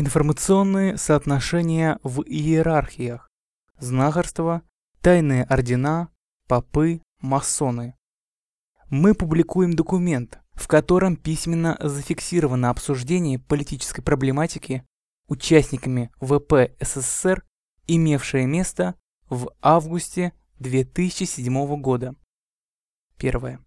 Информационные 0.00 0.96
соотношения 0.96 1.98
в 2.04 2.22
иерархиях. 2.22 3.28
Знахарство, 3.80 4.62
тайные 5.00 5.42
ордена, 5.42 6.08
попы, 6.46 7.02
масоны. 7.20 7.96
Мы 8.90 9.16
публикуем 9.16 9.72
документ, 9.72 10.38
в 10.52 10.68
котором 10.68 11.16
письменно 11.16 11.76
зафиксировано 11.80 12.70
обсуждение 12.70 13.40
политической 13.40 14.00
проблематики 14.00 14.84
участниками 15.26 16.12
ВП 16.20 16.76
СССР, 16.80 17.44
имевшее 17.88 18.46
место 18.46 18.94
в 19.28 19.50
августе 19.60 20.32
2007 20.60 21.80
года. 21.80 22.14
Первое. 23.16 23.58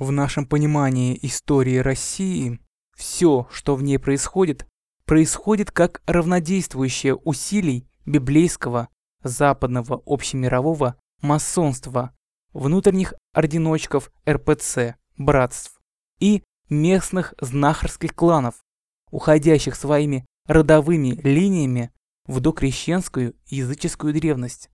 В 0.00 0.10
нашем 0.10 0.46
понимании 0.46 1.16
истории 1.22 1.76
России 1.76 2.58
все, 2.96 3.46
что 3.52 3.76
в 3.76 3.84
ней 3.84 4.00
происходит, 4.00 4.66
происходит 5.10 5.72
как 5.72 6.02
равнодействующее 6.06 7.16
усилий 7.16 7.84
библейского, 8.06 8.88
западного, 9.24 10.00
общемирового 10.06 11.00
масонства, 11.20 12.14
внутренних 12.52 13.14
орденочков 13.32 14.12
РПЦ, 14.28 14.94
братств 15.18 15.80
и 16.20 16.44
местных 16.68 17.34
знахарских 17.40 18.14
кланов, 18.14 18.62
уходящих 19.10 19.74
своими 19.74 20.26
родовыми 20.46 21.20
линиями 21.24 21.90
в 22.28 22.38
докрещенскую 22.38 23.34
языческую 23.46 24.14
древность. 24.14 24.70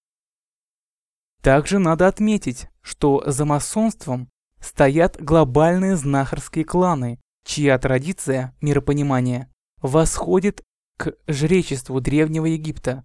Также 1.43 1.79
надо 1.79 2.09
отметить, 2.09 2.69
что 2.83 3.23
за 3.25 3.47
масонством 3.47 4.29
стоят 4.61 5.17
глобальные 5.19 5.97
знахарские 5.97 6.67
кланы, 6.67 7.21
чья 7.47 7.79
традиция 7.79 8.55
миропонимания 8.61 9.51
восходит 9.87 10.63
к 10.99 11.15
жречеству 11.27 12.01
Древнего 12.01 12.47
Египта. 12.47 13.05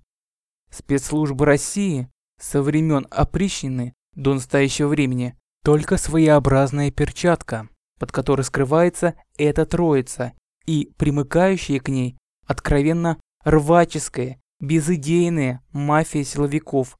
Спецслужбы 0.70 1.45
России 1.45 2.09
со 2.39 2.61
времен 2.61 3.08
опричнины 3.11 3.94
до 4.16 4.33
настоящего 4.33 4.88
времени 4.88 5.38
только 5.64 5.97
своеобразная 5.97 6.92
перчатка, 6.92 7.70
под 8.00 8.11
которой 8.11 8.42
скрывается 8.42 9.16
эта 9.38 9.66
троица 9.66 10.33
и 10.66 10.92
примыкающая 10.97 11.80
к 11.80 11.89
ней 11.89 12.17
откровенно 12.47 13.20
рваческая, 13.44 14.42
безыдейная 14.59 15.64
мафия 15.72 16.23
силовиков, 16.23 16.98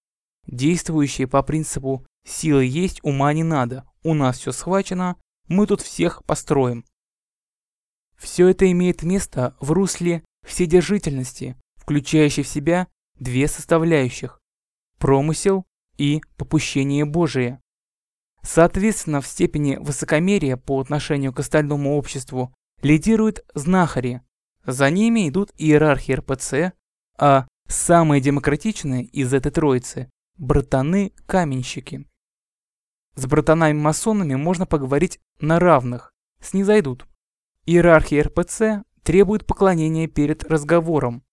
действующая 0.48 1.28
по 1.28 1.42
принципу 1.44 2.06
«силы 2.28 2.66
есть, 2.66 3.00
ума 3.04 3.34
не 3.34 3.44
надо, 3.44 3.86
у 4.04 4.14
нас 4.14 4.40
все 4.40 4.52
схвачено, 4.52 5.16
мы 5.48 5.68
тут 5.68 5.82
всех 5.82 6.24
построим». 6.26 6.86
Все 8.22 8.50
это 8.50 8.72
имеет 8.72 9.02
место 9.02 9.56
в 9.60 9.72
русле 9.72 10.24
вседержительности, 10.46 11.58
включающей 11.78 12.44
в 12.44 12.48
себя 12.48 12.88
две 13.20 13.48
составляющих– 13.48 14.40
промысел 15.00 15.66
и 15.98 16.22
попущение 16.38 17.06
Божие. 17.06 17.60
Соответственно, 18.44 19.22
в 19.22 19.28
степени 19.28 19.78
высокомерия 19.78 20.56
по 20.56 20.80
отношению 20.80 21.34
к 21.34 21.40
остальному 21.40 21.98
обществу 21.98 22.54
лидируют 22.84 23.44
знахари, 23.56 24.22
за 24.66 24.92
ними 24.92 25.28
идут 25.28 25.52
иерархи 25.58 26.12
РПЦ, 26.12 26.74
а 27.18 27.48
самые 27.68 28.22
демократичные 28.22 29.04
из 29.04 29.34
этой 29.34 29.52
троицы– 29.52 30.12
братаны-каменщики. 30.38 32.08
С 33.16 33.26
братанами-масонами 33.26 34.36
можно 34.36 34.68
поговорить 34.68 35.20
на 35.40 35.60
равных, 35.60 36.14
снизойдут. 36.40 37.08
Иерархия 37.66 38.24
РПЦ 38.24 38.84
требует 39.04 39.46
поклонения 39.46 40.08
перед 40.08 40.44
разговором. 40.46 41.24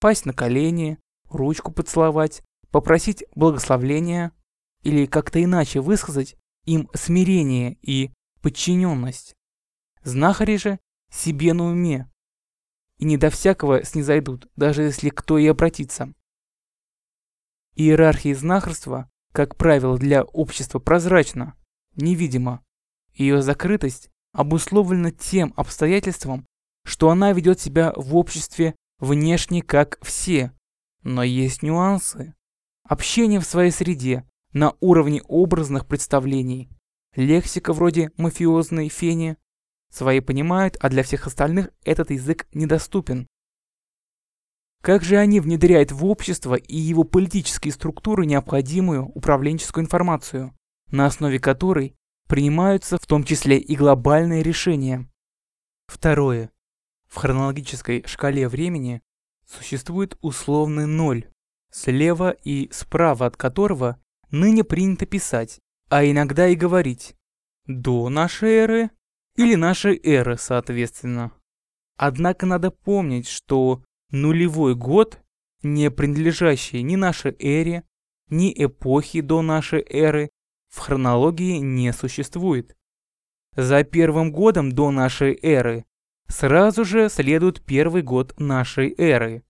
Пасть 0.00 0.26
на 0.26 0.32
колени, 0.32 0.98
ручку 1.28 1.72
поцеловать, 1.72 2.42
попросить 2.70 3.24
благословения 3.34 4.32
или 4.82 5.06
как-то 5.06 5.42
иначе 5.42 5.80
высказать 5.80 6.36
им 6.64 6.88
смирение 6.94 7.78
и 7.82 8.12
подчиненность. 8.42 9.36
Знахари 10.02 10.56
же 10.56 10.78
себе 11.10 11.52
на 11.54 11.64
уме 11.64 12.10
и 12.98 13.04
не 13.04 13.16
до 13.16 13.30
всякого 13.30 13.84
снизойдут, 13.84 14.48
даже 14.56 14.82
если 14.82 15.08
кто 15.08 15.38
и 15.38 15.46
обратится. 15.46 16.12
Иерархия 17.76 18.34
знахарства, 18.34 19.10
как 19.32 19.56
правило, 19.56 19.96
для 19.96 20.24
общества 20.24 20.80
прозрачна, 20.80 21.54
невидима. 21.94 22.64
Ее 23.14 23.40
закрытость 23.40 24.10
обусловлена 24.38 25.10
тем 25.10 25.52
обстоятельством, 25.56 26.46
что 26.84 27.10
она 27.10 27.32
ведет 27.32 27.58
себя 27.58 27.92
в 27.96 28.14
обществе 28.14 28.76
внешне 29.00 29.62
как 29.62 29.98
все, 30.00 30.52
но 31.02 31.24
есть 31.24 31.64
нюансы. 31.64 32.34
Общение 32.84 33.40
в 33.40 33.44
своей 33.44 33.72
среде 33.72 34.24
на 34.52 34.74
уровне 34.78 35.22
образных 35.26 35.86
представлений. 35.86 36.70
Лексика 37.16 37.72
вроде 37.72 38.12
мафиозной 38.16 38.88
фени. 38.88 39.36
Свои 39.90 40.20
понимают, 40.20 40.76
а 40.78 40.88
для 40.88 41.02
всех 41.02 41.26
остальных 41.26 41.70
этот 41.84 42.12
язык 42.12 42.46
недоступен. 42.52 43.26
Как 44.82 45.02
же 45.02 45.16
они 45.16 45.40
внедряют 45.40 45.90
в 45.90 46.04
общество 46.04 46.54
и 46.54 46.76
его 46.76 47.02
политические 47.02 47.72
структуры 47.72 48.24
необходимую 48.24 49.06
управленческую 49.06 49.84
информацию, 49.84 50.54
на 50.92 51.06
основе 51.06 51.40
которой 51.40 51.97
принимаются 52.28 52.98
в 52.98 53.06
том 53.06 53.24
числе 53.24 53.58
и 53.58 53.74
глобальные 53.74 54.42
решения. 54.42 55.10
Второе. 55.86 56.50
В 57.08 57.16
хронологической 57.16 58.04
шкале 58.06 58.48
времени 58.48 59.02
существует 59.46 60.16
условный 60.20 60.86
ноль, 60.86 61.26
слева 61.72 62.30
и 62.30 62.68
справа 62.70 63.26
от 63.26 63.36
которого 63.36 64.00
ныне 64.30 64.62
принято 64.62 65.06
писать, 65.06 65.58
а 65.88 66.04
иногда 66.04 66.48
и 66.48 66.54
говорить 66.54 67.16
«до 67.66 68.08
нашей 68.10 68.50
эры» 68.50 68.90
или 69.36 69.54
«нашей 69.54 69.98
эры» 70.02 70.36
соответственно. 70.36 71.32
Однако 71.96 72.44
надо 72.44 72.70
помнить, 72.70 73.26
что 73.26 73.82
нулевой 74.10 74.74
год, 74.74 75.20
не 75.62 75.90
принадлежащий 75.90 76.82
ни 76.82 76.96
нашей 76.96 77.34
эре, 77.38 77.84
ни 78.28 78.52
эпохе 78.54 79.22
до 79.22 79.40
нашей 79.40 79.80
эры, 79.88 80.30
в 80.68 80.78
хронологии 80.78 81.58
не 81.58 81.92
существует. 81.92 82.76
За 83.56 83.82
первым 83.84 84.30
годом 84.30 84.72
до 84.72 84.90
нашей 84.90 85.38
эры 85.42 85.84
сразу 86.28 86.84
же 86.84 87.08
следует 87.08 87.64
первый 87.64 88.02
год 88.02 88.38
нашей 88.38 88.94
эры. 88.96 89.42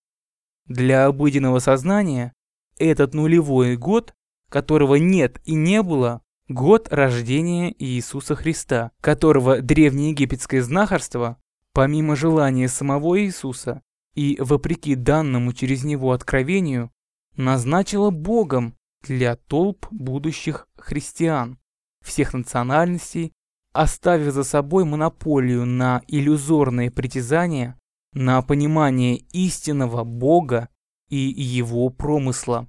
Для 0.65 1.05
обыденного 1.05 1.59
сознания 1.59 2.33
этот 2.77 3.13
нулевой 3.13 3.75
год, 3.75 4.13
которого 4.49 4.95
нет 4.95 5.41
и 5.45 5.53
не 5.53 5.83
было, 5.83 6.21
год 6.47 6.87
рождения 6.91 7.73
Иисуса 7.77 8.35
Христа, 8.35 8.91
которого 9.01 9.61
древнеегипетское 9.61 10.61
знахарство, 10.63 11.37
помимо 11.73 12.15
желания 12.15 12.67
самого 12.67 13.21
Иисуса 13.21 13.83
и 14.15 14.37
вопреки 14.39 14.95
данному 14.95 15.53
через 15.53 15.83
него 15.83 16.11
откровению, 16.11 16.91
назначило 17.35 18.09
Богом 18.09 18.75
для 19.01 19.35
толп 19.35 19.87
будущих 19.91 20.67
христиан 20.77 21.57
всех 22.03 22.33
национальностей, 22.33 23.33
оставив 23.73 24.33
за 24.33 24.43
собой 24.43 24.85
монополию 24.85 25.65
на 25.65 26.01
иллюзорные 26.07 26.91
притязания, 26.91 27.79
на 28.13 28.41
понимание 28.41 29.17
истинного 29.17 30.03
Бога 30.03 30.69
и 31.09 31.17
его 31.17 31.89
промысла. 31.89 32.67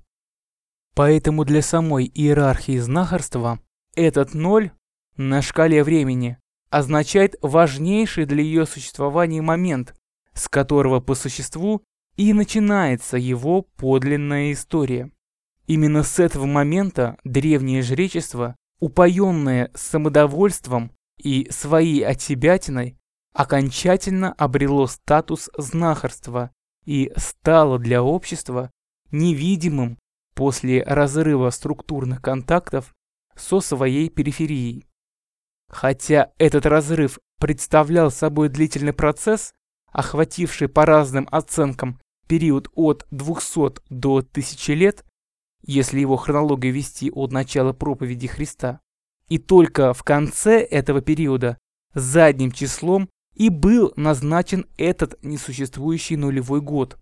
Поэтому 0.95 1.45
для 1.45 1.63
самой 1.63 2.11
иерархии 2.13 2.79
знахарства 2.79 3.61
этот 3.95 4.35
ноль 4.35 4.73
на 5.17 5.43
шкале 5.43 5.83
времени 5.85 6.39
означает 6.71 7.37
важнейший 7.43 8.27
для 8.27 8.43
ее 8.43 8.67
существования 8.67 9.43
момент, 9.43 9.95
с 10.35 10.49
которого 10.49 11.01
по 11.01 11.15
существу 11.15 11.83
и 12.17 12.33
начинается 12.33 13.17
его 13.17 13.63
подлинная 13.63 14.53
история. 14.53 15.11
Именно 15.71 16.03
с 16.03 16.19
этого 16.19 16.47
момента 16.47 17.17
древнее 17.23 17.83
жречество, 17.83 18.57
упоенное 18.81 19.71
самодовольством 19.73 20.91
и 21.17 21.47
своей 21.53 22.05
отсебятиной, 22.05 22.99
окончательно 23.35 24.33
обрело 24.33 24.89
статус 24.89 25.49
знахарства 25.57 26.51
и 26.85 27.13
стало 27.15 27.79
для 27.79 28.03
общества 28.03 28.73
невидимым 29.13 29.97
после 30.35 30.83
разрыва 30.83 31.51
структурных 31.51 32.21
контактов 32.21 32.93
со 33.37 33.61
своей 33.61 34.09
периферией. 34.09 34.89
Хотя 35.69 36.33
этот 36.39 36.67
разрыв 36.67 37.21
представлял 37.39 38.11
собой 38.11 38.49
длительный 38.49 38.93
процесс, 38.93 39.53
охвативший 39.93 40.69
по 40.69 40.85
разным 40.85 41.29
оценкам 41.31 42.01
период 42.27 42.69
от 42.75 43.07
200 43.13 43.83
до 43.89 44.17
1000 44.17 44.75
лет, 44.75 45.05
если 45.63 46.01
его 46.01 46.17
хронологию 46.17 46.73
вести 46.73 47.11
от 47.11 47.33
начала 47.33 47.73
проповеди 47.73 48.27
Христа. 48.27 48.81
И 49.29 49.39
только 49.39 49.93
в 49.93 50.03
конце 50.03 50.61
этого 50.61 51.01
периода 51.01 51.59
задним 51.95 52.51
числом 52.51 53.09
и 53.35 53.49
был 53.49 53.93
назначен 53.97 54.67
этот 54.77 55.23
несуществующий 55.23 56.17
нулевой 56.17 56.61
год. 56.61 56.99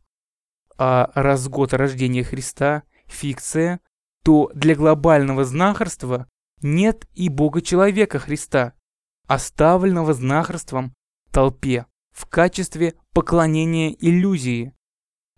А 0.76 1.10
раз 1.14 1.48
год 1.48 1.72
рождения 1.72 2.22
Христа– 2.22 2.82
фикция, 3.06 3.80
то 4.24 4.50
для 4.54 4.74
глобального 4.74 5.44
знахарства 5.44 6.28
нет 6.62 7.06
и 7.14 7.28
Бога-человека 7.28 8.18
Христа, 8.18 8.74
оставленного 9.26 10.14
знахарством 10.14 10.94
толпе 11.30 11.86
в 12.10 12.26
качестве 12.26 12.94
поклонения 13.12 13.90
иллюзии, 13.92 14.74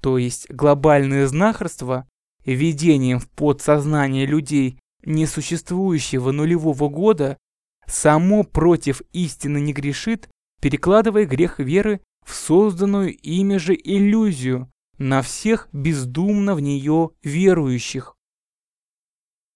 то 0.01 0.19
есть 0.19 0.51
глобальное 0.51 1.27
знахарство 1.27 2.09
введением 2.45 3.19
в 3.19 3.29
подсознание 3.29 4.27
людей 4.27 4.79
несуществующего 5.05 6.31
нулевого 6.33 6.89
года 6.89 7.39
само 7.87 8.45
против 8.45 9.03
истины 9.13 9.61
не 9.61 9.73
грешит, 9.73 10.29
перекладывая 10.61 11.27
грех 11.27 11.59
веры 11.59 12.01
в 12.25 12.35
созданную 12.35 13.17
ими 13.17 13.57
же 13.57 13.75
иллюзию 13.75 14.71
на 14.99 15.23
всех 15.23 15.69
бездумно 15.73 16.55
в 16.55 16.61
нее 16.61 17.11
верующих. 17.23 18.15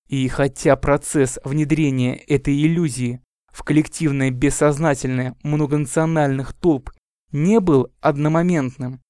И 0.08 0.28
хотя 0.28 0.76
процесс 0.76 1.38
внедрения 1.44 2.16
этой 2.16 2.54
иллюзии 2.54 3.20
в 3.52 3.62
коллективное 3.62 4.30
бессознательное 4.30 5.36
многонациональных 5.42 6.52
толп 6.54 6.90
не 7.30 7.60
был 7.60 7.92
одномоментным, 8.00 9.00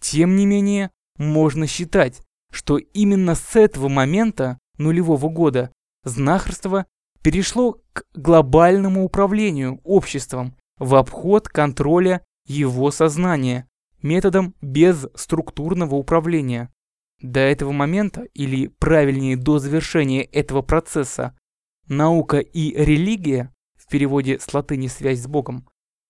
тем 0.00 0.36
не 0.36 0.46
менее 0.46 0.90
можно 1.16 1.66
считать, 1.66 2.22
что 2.54 2.78
именно 2.78 3.34
с 3.34 3.56
этого 3.56 3.88
момента 3.88 4.58
нулевого 4.78 5.28
года 5.28 5.72
знахарство 6.04 6.86
перешло 7.20 7.80
к 7.92 8.04
глобальному 8.14 9.04
управлению 9.04 9.80
обществом 9.82 10.56
в 10.78 10.94
обход 10.94 11.48
контроля 11.48 12.24
его 12.46 12.90
сознания 12.90 13.68
методом 14.02 14.54
безструктурного 14.60 15.96
управления. 15.96 16.70
До 17.20 17.40
этого 17.40 17.72
момента, 17.72 18.22
или 18.34 18.68
правильнее 18.68 19.36
до 19.36 19.58
завершения 19.58 20.22
этого 20.22 20.62
процесса, 20.62 21.36
наука 21.88 22.38
и 22.38 22.74
религия, 22.74 23.52
в 23.76 23.88
переводе 23.88 24.38
с 24.38 24.52
латыни 24.52 24.88
«связь 24.88 25.20
с 25.20 25.26
Богом», 25.26 25.66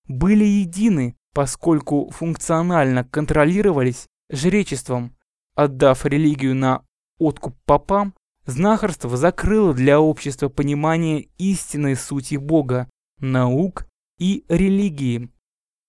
были 0.08 0.44
едины, 0.44 1.16
поскольку 1.32 2.10
функционально 2.10 3.04
контролировались 3.04 4.06
жречеством, 4.30 5.13
отдав 5.54 6.04
религию 6.04 6.54
на 6.54 6.84
откуп 7.18 7.56
попам, 7.64 8.14
знахарство 8.46 9.16
закрыло 9.16 9.74
для 9.74 10.00
общества 10.00 10.48
понимание 10.48 11.28
истинной 11.38 11.96
сути 11.96 12.36
Бога, 12.36 12.88
наук 13.18 13.86
и 14.18 14.44
религии. 14.48 15.30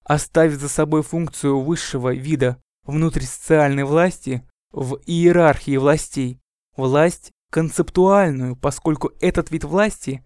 Оставив 0.03 0.59
за 0.59 0.69
собой 0.69 1.01
функцию 1.01 1.59
высшего 1.61 2.13
вида 2.13 2.61
внутрисоциальной 2.83 3.83
власти 3.83 4.47
в 4.71 4.99
иерархии 5.05 5.77
властей, 5.77 6.39
власть 6.75 7.31
концептуальную, 7.51 8.55
поскольку 8.55 9.11
этот 9.19 9.49
вид 9.49 9.63
власти 9.63 10.25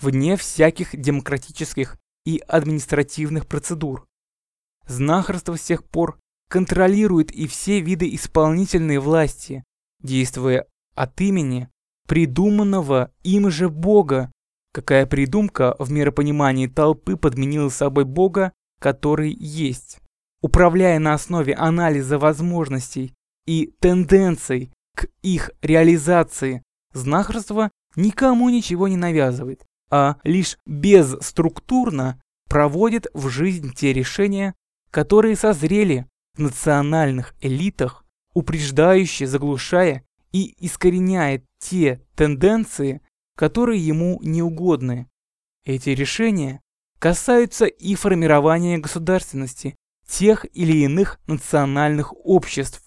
вне 0.00 0.36
всяких 0.36 0.96
демократических 0.96 1.98
и 2.24 2.38
административных 2.48 3.46
процедур. 3.46 4.06
Знахарство 4.86 5.56
с 5.56 5.62
тех 5.62 5.84
пор 5.84 6.18
контролирует 6.50 7.30
и 7.30 7.46
все 7.46 7.80
виды 7.80 8.12
исполнительной 8.14 8.98
власти, 8.98 9.64
действуя 10.02 10.66
от 10.94 11.18
имени 11.20 11.68
придуманного 12.08 13.12
им 13.22 13.50
же 13.50 13.68
Бога. 13.68 14.32
Какая 14.72 15.06
придумка 15.06 15.76
в 15.78 15.90
миропонимании 15.92 16.66
толпы 16.66 17.16
подменила 17.16 17.68
собой 17.68 18.04
Бога, 18.04 18.52
который 18.80 19.32
есть. 19.32 20.00
Управляя 20.42 20.98
на 20.98 21.14
основе 21.14 21.54
анализа 21.54 22.18
возможностей 22.18 23.14
и 23.46 23.72
тенденций 23.78 24.72
к 24.96 25.06
их 25.22 25.52
реализации, 25.62 26.64
знахарство 26.92 27.70
никому 27.94 28.50
ничего 28.50 28.88
не 28.88 28.96
навязывает, 28.96 29.64
а 29.88 30.16
лишь 30.24 30.58
безструктурно 30.66 32.20
проводит 32.48 33.06
в 33.14 33.28
жизнь 33.28 33.72
те 33.72 33.92
решения, 33.92 34.54
которые 34.90 35.36
созрели 35.36 36.09
в 36.34 36.40
национальных 36.40 37.34
элитах, 37.40 38.04
упреждающие, 38.34 39.26
заглушая 39.26 40.04
и 40.32 40.54
искореняет 40.64 41.44
те 41.58 42.00
тенденции, 42.14 43.00
которые 43.36 43.84
ему 43.84 44.20
неугодны. 44.22 45.08
Эти 45.64 45.90
решения 45.90 46.60
касаются 46.98 47.66
и 47.66 47.94
формирования 47.94 48.78
государственности 48.78 49.76
тех 50.06 50.46
или 50.52 50.84
иных 50.84 51.18
национальных 51.26 52.12
обществ. 52.24 52.82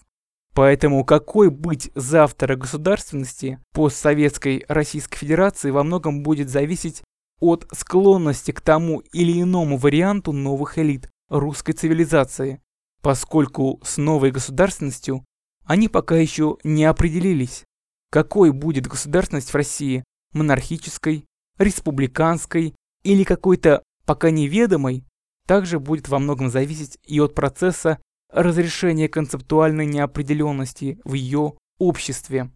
Поэтому 0.54 1.04
какой 1.04 1.50
быть 1.50 1.90
завтра 1.94 2.54
государственности 2.54 3.58
постсоветской 3.72 4.64
Российской 4.68 5.18
Федерации 5.18 5.70
во 5.70 5.82
многом 5.82 6.22
будет 6.22 6.48
зависеть 6.48 7.02
от 7.40 7.66
склонности 7.72 8.52
к 8.52 8.60
тому 8.60 9.00
или 9.12 9.42
иному 9.42 9.76
варианту 9.76 10.32
новых 10.32 10.78
элит 10.78 11.10
русской 11.28 11.72
цивилизации, 11.72 12.60
поскольку 13.04 13.82
с 13.84 13.98
новой 13.98 14.30
государственностью 14.30 15.26
они 15.66 15.88
пока 15.88 16.16
еще 16.16 16.56
не 16.64 16.86
определились, 16.86 17.64
какой 18.10 18.50
будет 18.50 18.86
государственность 18.86 19.50
в 19.50 19.54
России, 19.54 20.04
монархической, 20.32 21.26
республиканской 21.58 22.74
или 23.02 23.22
какой-то 23.24 23.82
пока 24.06 24.30
неведомой, 24.30 25.04
также 25.46 25.78
будет 25.80 26.08
во 26.08 26.18
многом 26.18 26.48
зависеть 26.48 26.96
и 27.04 27.20
от 27.20 27.34
процесса 27.34 27.98
разрешения 28.32 29.10
концептуальной 29.10 29.84
неопределенности 29.84 30.98
в 31.04 31.12
ее 31.12 31.58
обществе. 31.78 32.50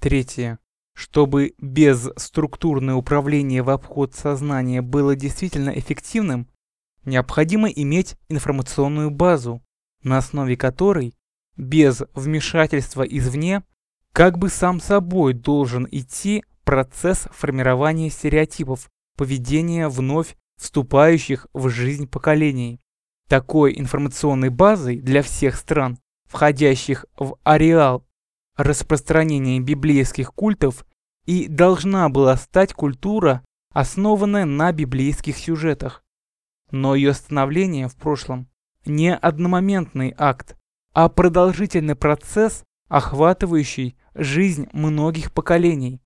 Третье. 0.00 0.58
Чтобы 0.96 1.54
безструктурное 1.58 2.96
управление 2.96 3.62
в 3.62 3.70
обход 3.70 4.14
сознания 4.14 4.82
было 4.82 5.14
действительно 5.14 5.70
эффективным, 5.70 6.48
необходимо 7.04 7.68
иметь 7.68 8.16
информационную 8.28 9.10
базу, 9.10 9.62
на 10.02 10.18
основе 10.18 10.56
которой 10.56 11.14
без 11.56 12.02
вмешательства 12.14 13.02
извне, 13.02 13.62
как 14.12 14.38
бы 14.38 14.48
сам 14.48 14.80
собой 14.80 15.34
должен 15.34 15.88
идти 15.90 16.44
процесс 16.64 17.28
формирования 17.32 18.10
стереотипов 18.10 18.90
поведения 19.16 19.88
вновь 19.88 20.36
вступающих 20.56 21.46
в 21.52 21.68
жизнь 21.68 22.06
поколений. 22.06 22.80
Такой 23.28 23.78
информационной 23.78 24.50
базой 24.50 25.00
для 25.00 25.22
всех 25.22 25.56
стран, 25.56 25.98
входящих 26.26 27.06
в 27.16 27.36
ареал 27.42 28.04
распространения 28.56 29.60
библейских 29.60 30.32
культов, 30.32 30.84
и 31.24 31.48
должна 31.48 32.08
была 32.08 32.36
стать 32.36 32.72
культура, 32.72 33.42
основанная 33.72 34.44
на 34.44 34.72
библейских 34.72 35.38
сюжетах. 35.38 36.03
Но 36.74 36.96
ее 36.96 37.12
становление 37.12 37.86
в 37.86 37.94
прошлом 37.94 38.48
не 38.84 39.14
одномоментный 39.14 40.12
акт, 40.18 40.56
а 40.92 41.08
продолжительный 41.08 41.94
процесс, 41.94 42.64
охватывающий 42.88 43.96
жизнь 44.16 44.68
многих 44.72 45.32
поколений. 45.32 46.02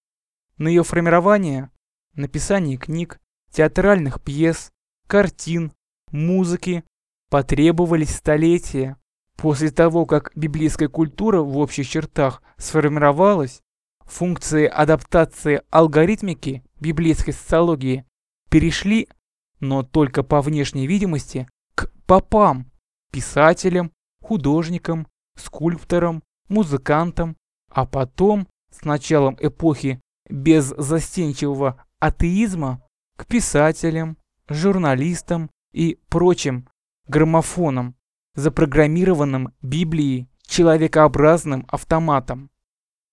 На 0.58 0.68
ее 0.68 0.84
формирование, 0.84 1.70
написание 2.12 2.76
книг, 2.76 3.18
театральных 3.50 4.22
пьес, 4.22 4.70
картин, 5.06 5.72
музыки 6.10 6.84
потребовались 7.30 8.14
столетия. 8.14 8.98
После 9.36 9.70
того, 9.70 10.04
как 10.04 10.32
библейская 10.34 10.88
культура 10.88 11.40
в 11.40 11.56
общих 11.56 11.88
чертах 11.88 12.42
сформировалась, 12.58 13.62
функции 14.00 14.66
адаптации 14.66 15.62
алгоритмики 15.70 16.62
библейской 16.78 17.32
социологии 17.32 18.04
перешли, 18.50 19.08
но 19.60 19.82
только 19.82 20.22
по 20.22 20.40
внешней 20.40 20.86
видимости, 20.86 21.48
к 21.74 21.90
попам, 22.06 22.70
писателям, 23.10 23.92
художником, 24.22 25.06
скульптором, 25.36 26.22
музыкантом, 26.48 27.36
а 27.70 27.86
потом, 27.86 28.48
с 28.70 28.84
началом 28.84 29.36
эпохи 29.40 30.00
беззастенчивого 30.28 31.84
атеизма, 31.98 32.82
к 33.16 33.26
писателям, 33.26 34.18
журналистам 34.48 35.50
и 35.72 35.98
прочим 36.08 36.68
граммофонам, 37.06 37.96
запрограммированным 38.34 39.52
Библией 39.62 40.28
человекообразным 40.46 41.66
автоматом. 41.68 42.50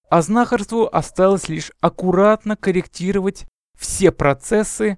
А 0.10 0.22
знахарству 0.22 0.88
осталось 0.92 1.50
лишь 1.50 1.72
аккуратно 1.82 2.56
корректировать 2.56 3.46
все 3.78 4.12
процессы, 4.12 4.98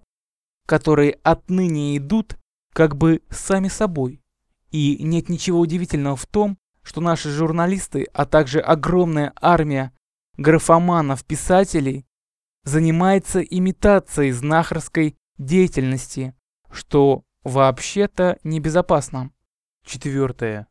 которые 0.68 1.18
отныне 1.24 1.98
идут 1.98 2.38
как 2.74 2.96
бы 2.96 3.24
сами 3.32 3.70
собой. 3.70 4.22
И 4.70 5.02
нет 5.02 5.30
ничего 5.30 5.60
удивительного 5.60 6.16
в 6.16 6.28
том, 6.28 6.60
что 6.84 7.02
наши 7.02 7.32
журналисты, 7.32 8.08
а 8.14 8.26
также 8.26 8.60
огромная 8.60 9.34
армия 9.42 9.94
графоманов-писателей 10.38 12.06
занимается 12.64 13.42
имитацией 13.42 14.32
знахарской 14.32 15.18
деятельности, 15.38 16.36
что 16.70 17.24
вообще-то 17.44 18.38
небезопасно. 18.44 19.32
Четвертое. 19.86 20.68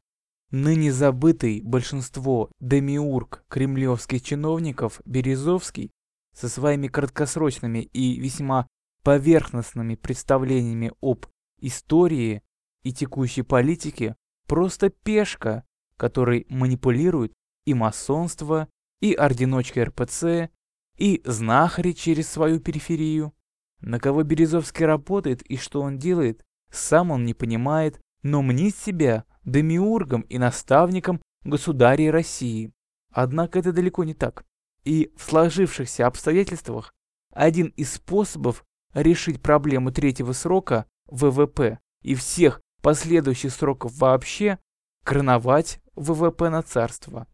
Ныне 0.50 0.92
забытый 0.92 1.62
большинство 1.62 2.50
демиург 2.60 3.44
кремлевских 3.48 4.22
чиновников 4.22 5.00
Березовский 5.06 5.90
со 6.34 6.48
своими 6.48 6.86
краткосрочными 6.86 7.78
и 7.78 8.20
весьма 8.20 8.68
поверхностными 9.06 9.94
представлениями 9.94 10.90
об 11.00 11.26
истории 11.60 12.42
и 12.82 12.92
текущей 12.92 13.42
политике 13.42 14.16
просто 14.48 14.90
пешка, 14.90 15.62
которой 15.96 16.44
манипулирует 16.48 17.32
и 17.66 17.74
масонство, 17.74 18.66
и 19.00 19.14
орденочка 19.14 19.84
РПЦ, 19.84 20.50
и 20.98 21.22
знахари 21.24 21.92
через 21.92 22.28
свою 22.28 22.58
периферию. 22.58 23.32
На 23.80 24.00
кого 24.00 24.24
Березовский 24.24 24.86
работает 24.86 25.40
и 25.42 25.56
что 25.56 25.82
он 25.82 25.98
делает, 25.98 26.44
сам 26.72 27.12
он 27.12 27.24
не 27.24 27.32
понимает, 27.32 28.00
но 28.24 28.42
мнит 28.42 28.74
себя 28.74 29.22
демиургом 29.44 30.22
и 30.22 30.36
наставником 30.36 31.22
государей 31.44 32.10
России. 32.10 32.72
Однако 33.12 33.60
это 33.60 33.72
далеко 33.72 34.02
не 34.02 34.14
так. 34.14 34.44
И 34.82 35.12
в 35.16 35.22
сложившихся 35.22 36.08
обстоятельствах 36.08 36.92
один 37.30 37.68
из 37.76 37.92
способов 37.92 38.64
решить 38.96 39.42
проблему 39.42 39.92
третьего 39.92 40.32
срока 40.32 40.86
ВВП 41.06 41.78
и 42.02 42.14
всех 42.14 42.62
последующих 42.80 43.52
сроков 43.52 43.96
вообще 43.98 44.58
короновать 45.04 45.80
ВВП 45.94 46.48
на 46.48 46.62
царство. 46.62 47.26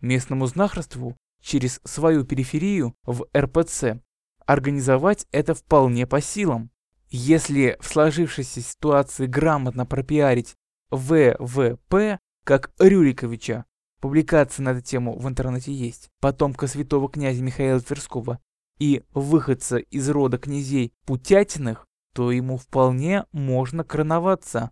Местному 0.00 0.46
знахарству 0.46 1.16
через 1.40 1.80
свою 1.84 2.24
периферию 2.24 2.94
в 3.04 3.26
РПЦ 3.36 4.00
организовать 4.44 5.26
это 5.32 5.54
вполне 5.54 6.06
по 6.06 6.20
силам. 6.20 6.70
Если 7.08 7.78
в 7.80 7.86
сложившейся 7.86 8.60
ситуации 8.60 9.26
грамотно 9.26 9.86
пропиарить 9.86 10.54
ВВП, 10.90 12.18
как 12.44 12.72
Рюриковича, 12.78 13.64
публикация 14.00 14.64
на 14.64 14.70
эту 14.70 14.82
тему 14.82 15.18
в 15.18 15.26
интернете 15.26 15.72
есть, 15.72 16.10
потомка 16.20 16.66
святого 16.66 17.08
князя 17.08 17.42
Михаила 17.42 17.80
Тверского, 17.80 18.38
и 18.78 19.02
выходца 19.12 19.78
из 19.78 20.08
рода 20.08 20.38
князей 20.38 20.92
Путятиных, 21.04 21.86
то 22.14 22.30
ему 22.30 22.56
вполне 22.56 23.24
можно 23.32 23.84
короноваться. 23.84 24.70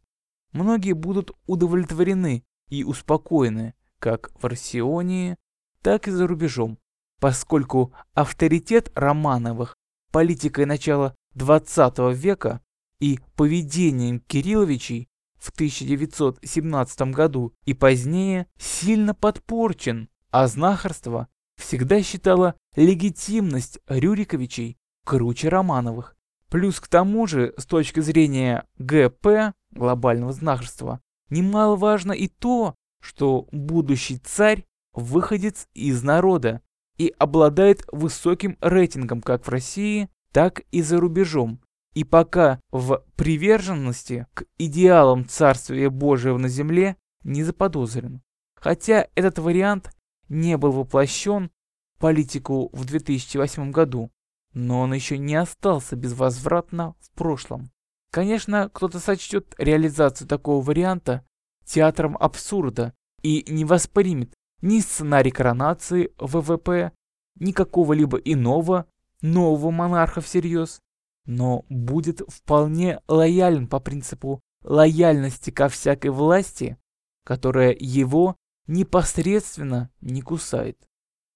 Многие 0.53 0.93
будут 0.93 1.33
удовлетворены 1.47 2.45
и 2.69 2.85
успокоены, 2.85 3.75
как 3.99 4.31
в 4.41 4.47
Арсионии, 4.47 5.37
так 5.83 6.09
и 6.09 6.11
за 6.11 6.27
рубежом, 6.27 6.79
поскольку 7.21 7.93
авторитет 8.15 8.91
Романовых 8.95 9.77
политикой 10.11 10.65
начала 10.65 11.15
XX 11.35 12.15
века 12.15 12.61
и 13.01 13.19
поведением 13.37 14.21
Кирилловичей 14.21 15.09
в 15.37 15.51
1917 15.51 17.13
году 17.13 17.53
и 17.67 17.75
позднее 17.75 18.47
сильно 18.59 19.15
подпорчен, 19.15 20.09
а 20.31 20.47
знахарство 20.47 21.29
всегда 21.57 22.03
считало 22.03 22.55
легитимность 22.77 23.79
Рюриковичей 23.89 24.79
круче 25.05 25.49
Романовых. 25.49 26.17
Плюс 26.49 26.81
к 26.81 26.89
тому 26.89 27.27
же, 27.27 27.55
с 27.57 27.67
точки 27.67 28.01
зрения 28.01 28.65
ГП, 28.79 29.55
глобального 29.71 30.33
знахарства, 30.33 31.01
немаловажно 31.31 32.13
и 32.13 32.29
то, 32.29 32.75
что 33.01 33.49
будущий 33.51 34.19
царь 34.19 34.65
выходец 34.93 35.69
из 35.75 36.03
народа 36.03 36.61
и 36.97 37.13
обладает 37.19 37.85
высоким 37.91 38.57
рейтингом 38.61 39.21
как 39.21 39.47
в 39.47 39.51
России, 39.51 40.09
так 40.33 40.61
и 40.71 40.81
за 40.83 40.99
рубежом. 40.99 41.61
И 41.95 42.05
пока 42.05 42.61
в 42.71 43.05
приверженности 43.17 44.27
к 44.35 44.45
идеалам 44.59 45.29
Царствия 45.29 45.91
Божьего 45.91 46.39
на 46.39 46.49
земле 46.49 46.97
не 47.23 47.45
заподозрен. 47.45 48.21
Хотя 48.57 49.09
этот 49.15 49.39
вариант 49.39 49.91
не 50.29 50.57
был 50.57 50.73
воплощен 50.73 51.51
политику 51.99 52.71
в 52.73 52.85
2008 52.85 53.71
году, 53.71 54.11
но 54.53 54.81
он 54.81 54.95
еще 54.95 55.19
не 55.19 55.35
остался 55.35 55.97
безвозвратно 55.97 56.95
в 57.01 57.11
прошлом. 57.11 57.71
Конечно, 58.11 58.71
кто-то 58.73 59.01
сочтет 59.01 59.55
реализацию 59.59 60.29
такого 60.29 60.65
варианта 60.65 61.27
театром 61.65 62.17
абсурда 62.19 62.95
и 63.23 63.45
не 63.49 63.65
воспримет 63.65 64.35
ни 64.63 64.81
сценарий 64.81 65.31
коронации 65.31 66.13
ВВП, 66.19 66.93
ни 67.37 67.53
какого-либо 67.53 68.19
иного 68.19 68.87
нового 69.21 69.71
монарха 69.71 70.21
всерьез, 70.21 70.81
но 71.27 71.65
будет 71.69 72.23
вполне 72.29 73.01
лоялен 73.09 73.67
по 73.67 73.81
принципу 73.81 74.41
лояльности 74.63 75.51
ко 75.51 75.69
всякой 75.69 76.11
власти, 76.11 76.79
которая 77.25 77.75
его 77.79 78.37
непосредственно 78.67 79.91
не 80.01 80.23
кусает. 80.23 80.79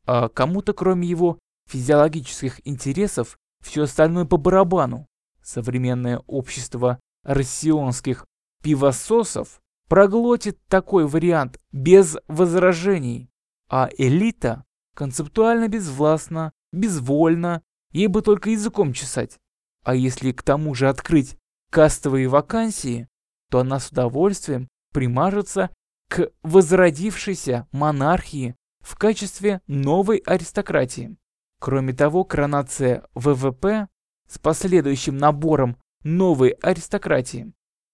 А 0.09 0.31
кому-то 0.31 0.73
кроме 0.73 1.07
его 1.07 1.39
физиологических 1.69 2.67
интересов 2.67 3.37
все 3.63 3.83
остальное 3.83 4.25
по 4.25 4.39
барабану. 4.39 5.07
Современное 5.43 6.23
общество 6.27 6.99
россионских 7.25 8.25
пивососов 8.63 9.61
проглотит 9.87 10.59
такой 10.67 11.07
вариант 11.07 11.61
без 11.73 12.17
возражений, 12.27 13.29
а 13.69 13.91
элита 13.99 14.65
концептуально 14.95 15.69
безвластна, 15.69 16.53
безвольна, 16.73 17.63
ей 17.93 18.07
бы 18.07 18.23
только 18.23 18.49
языком 18.49 18.95
чесать. 18.95 19.37
А 19.85 19.95
если 19.95 20.33
к 20.33 20.43
тому 20.43 20.75
же 20.75 20.89
открыть 20.89 21.37
кастовые 21.71 22.29
вакансии, 22.29 23.09
то 23.51 23.61
она 23.61 23.79
с 23.79 23.91
удовольствием 23.91 24.69
примажется 24.95 25.69
к 26.09 26.31
возродившейся 26.43 27.69
монархии 27.73 28.57
в 28.89 28.97
качестве 28.97 29.61
новой 29.67 30.17
аристократии. 30.17 31.19
Кроме 31.61 31.93
того, 31.93 32.25
коронация 32.25 33.07
ВВП 33.15 33.89
с 34.27 34.39
последующим 34.39 35.19
набором 35.19 35.77
новой 36.05 36.51
аристократии 36.63 37.53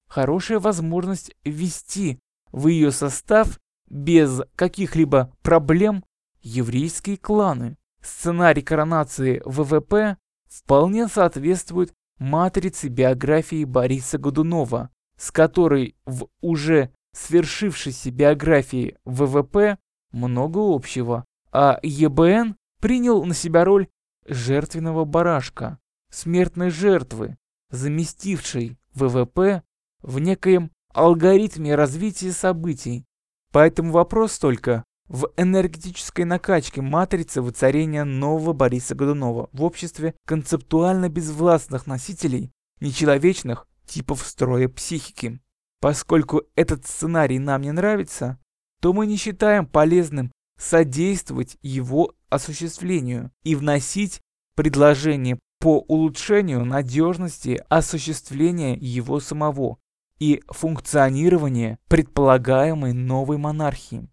хорошая 0.09 0.61
возможность 0.61 1.35
ввести 1.45 2.21
в 2.53 2.69
ее 2.69 2.93
состав 2.93 3.59
без 3.91 4.43
каких-либо 4.55 5.33
проблем 5.43 6.05
еврейские 6.43 7.17
кланы. 7.17 7.77
Сценарий 8.01 8.63
коронации 8.63 9.43
ВВП 9.45 10.17
вполне 10.47 11.09
соответствует 11.09 11.93
матрице 12.19 12.87
биографии 12.87 13.65
Бориса 13.65 14.19
Годунова, 14.19 14.91
с 15.17 15.33
которой 15.33 15.97
в 16.05 16.29
уже 16.41 16.93
свершившейся 17.13 18.13
биографии 18.13 18.97
ВВП 19.05 19.79
много 20.15 20.59
общего, 20.59 21.25
а 21.53 21.79
ЕБН 21.83 22.57
принял 22.81 23.25
на 23.25 23.35
себя 23.35 23.65
роль 23.65 23.89
жертвенного 24.27 25.05
барашка, 25.05 25.79
смертной 26.11 26.71
жертвы, 26.71 27.37
заместившей 27.71 28.79
ВВП 28.95 29.63
в 30.03 30.19
некоем 30.19 30.71
алгоритме 30.93 31.75
развития 31.75 32.33
событий. 32.33 33.05
Поэтому 33.53 33.93
вопрос 33.93 34.39
только 34.39 34.85
в 35.09 35.29
энергетической 35.37 36.25
накачке 36.25 36.81
матрицы 36.81 37.43
воцарения 37.43 38.05
нового 38.05 38.53
Бориса 38.53 38.95
Годунова 38.95 39.51
в 39.53 39.63
обществе 39.63 40.15
концептуально 40.27 41.09
безвластных 41.09 41.87
носителей 41.87 42.53
нечеловечных 42.81 43.67
типов 43.87 44.23
строя 44.27 44.69
психики. 44.69 45.41
Поскольку 45.81 46.43
этот 46.55 46.87
сценарий 46.87 47.39
нам 47.39 47.63
не 47.63 47.73
нравится, 47.73 48.39
то 48.85 48.93
мы 48.93 49.07
не 49.07 49.17
считаем 49.17 49.65
полезным 49.65 50.31
содействовать 50.59 51.57
его 51.63 52.13
осуществлению 52.29 53.31
и 53.43 53.55
вносить 53.55 54.21
предложение 54.57 55.39
по 55.59 55.79
улучшению 55.89 56.67
надежности 56.67 57.65
осуществления 57.71 58.75
его 58.75 59.21
самого 59.21 59.79
и 60.19 60.43
функционирования 60.49 61.79
предполагаемой 61.89 62.93
новой 62.93 63.39
монархии. 63.39 64.11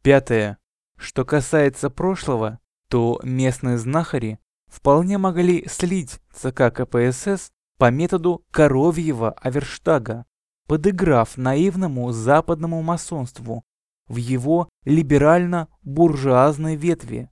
Пятое. 0.00 0.56
Что 0.96 1.26
касается 1.26 1.90
прошлого, 1.90 2.60
то 2.88 3.20
местные 3.22 3.76
знахари 3.76 4.38
вполне 4.68 5.18
могли 5.18 5.68
слить 5.68 6.18
ЦК 6.32 6.72
КПСС 6.74 7.50
по 7.76 7.90
методу 7.90 8.42
коровьего 8.52 9.32
Аверштага, 9.32 10.24
подыграв 10.66 11.36
наивному 11.36 12.10
западному 12.12 12.80
масонству 12.80 13.64
в 14.08 14.16
его 14.16 14.68
либерально-буржуазной 14.84 16.76
ветви. 16.76 17.30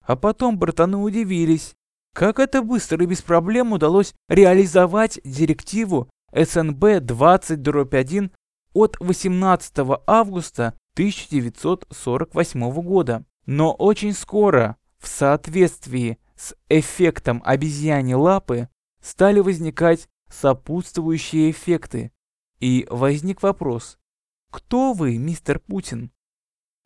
А 0.00 0.16
потом 0.16 0.58
братаны 0.58 0.96
удивились, 0.98 1.74
как 2.12 2.38
это 2.38 2.62
быстро 2.62 3.02
и 3.02 3.06
без 3.06 3.22
проблем 3.22 3.72
удалось 3.72 4.14
реализовать 4.28 5.20
директиву 5.24 6.08
СНБ 6.32 6.82
20-1 7.02 8.30
от 8.72 8.96
18 9.00 9.74
августа 10.06 10.74
1948 10.94 12.70
года. 12.82 13.24
Но 13.44 13.72
очень 13.72 14.12
скоро, 14.12 14.76
в 14.98 15.08
соответствии 15.08 16.18
с 16.36 16.54
эффектом 16.68 17.42
обезьяни 17.44 18.14
лапы, 18.14 18.68
стали 19.02 19.40
возникать 19.40 20.08
сопутствующие 20.30 21.50
эффекты, 21.50 22.12
И 22.60 22.86
возник 22.90 23.42
вопрос, 23.42 23.98
кто 24.50 24.92
вы, 24.92 25.18
мистер 25.18 25.58
Путин? 25.60 26.10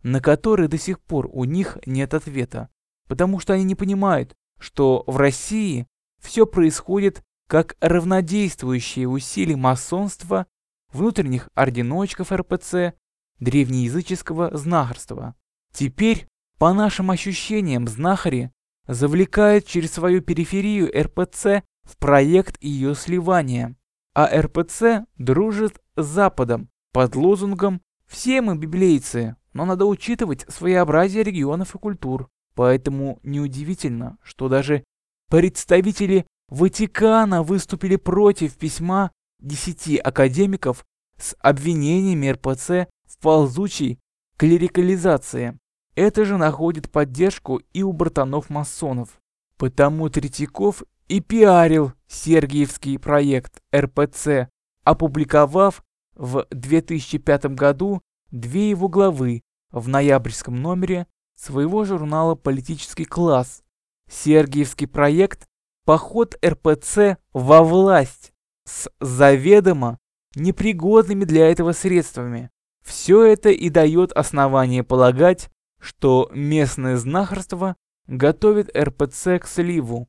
На 0.02 0.21
который 0.21 0.69
до 0.69 0.79
сих 0.79 1.00
пор 1.00 1.29
у 1.33 1.45
них 1.45 1.79
нет 1.87 2.14
ответа, 2.14 2.69
потому 3.07 3.38
что 3.38 3.52
они 3.52 3.64
не 3.64 3.75
понимают, 3.75 4.35
что 4.59 5.05
в 5.07 5.17
России 5.17 5.87
все 6.21 6.47
происходит 6.47 7.23
как 7.47 7.76
равнодействующие 7.81 9.09
усилия 9.09 9.57
масонства, 9.57 10.47
внутренних 10.93 11.49
орденочков 11.55 12.33
РПЦ, 12.33 12.95
древнеязыческого 13.40 14.57
знахарства. 14.57 15.35
Теперь, 15.73 16.29
по 16.59 16.73
нашим 16.73 17.11
ощущениям, 17.11 17.88
знахари 17.88 18.52
завлекают 18.87 19.67
через 19.67 19.93
свою 19.93 20.21
периферию 20.21 20.90
РПЦ 20.97 21.64
в 21.83 21.97
проект 21.99 22.62
ее 22.62 22.95
сливания, 22.95 23.76
а 24.14 24.26
РПЦ 24.26 25.07
дружит 25.17 25.81
с 25.97 26.05
Западом 26.05 26.69
под 26.92 27.14
лозунгом 27.14 27.80
«Все 28.06 28.40
мы 28.40 28.56
библейцы, 28.56 29.37
но 29.52 29.64
надо 29.64 29.87
учитывать 29.87 30.44
своеобразие 30.49 31.23
регионов 31.23 31.75
и 31.75 31.78
культур». 31.78 32.28
Поэтому 32.54 33.20
неудивительно, 33.23 34.18
что 34.23 34.49
даже 34.49 34.85
представители 35.28 36.26
Ватикана 36.49 37.42
выступили 37.42 37.97
против 37.97 38.56
письма 38.56 39.12
десяти 39.38 39.97
академиков 39.97 40.85
с 41.16 41.37
обвинениями 41.38 42.28
РПЦ 42.28 42.88
в 43.06 43.18
ползучей 43.20 44.00
клерикализации. 44.37 45.59
Это 45.94 46.25
же 46.25 46.38
находит 46.38 46.90
поддержку 46.90 47.61
и 47.73 47.82
у 47.82 47.92
братанов-масонов. 47.92 49.20
Потому 49.56 50.09
Третьяков 50.09 50.82
и 51.09 51.20
пиарил 51.20 51.92
Сергиевский 52.09 52.99
проект 52.99 53.61
РПЦ, 53.75 54.49
опубликовав 54.85 55.85
в 56.20 56.46
2005 56.50 57.46
году 57.46 58.02
две 58.30 58.68
его 58.68 58.88
главы 58.88 59.42
в 59.70 59.88
ноябрьском 59.88 60.54
номере 60.60 61.06
своего 61.34 61.84
журнала 61.86 62.34
«Политический 62.34 63.06
класс». 63.06 63.62
Сергиевский 64.10 64.86
проект 64.86 65.48
«Поход 65.86 66.36
РПЦ 66.44 67.16
во 67.32 67.62
власть» 67.62 68.34
с 68.66 68.90
заведомо 69.00 69.98
непригодными 70.34 71.24
для 71.24 71.50
этого 71.50 71.72
средствами. 71.72 72.50
Все 72.84 73.24
это 73.24 73.48
и 73.48 73.70
дает 73.70 74.12
основание 74.12 74.84
полагать, 74.84 75.50
что 75.80 76.30
местное 76.34 76.98
знахарство 76.98 77.76
готовит 78.06 78.76
РПЦ 78.76 79.38
к 79.40 79.46
сливу, 79.46 80.06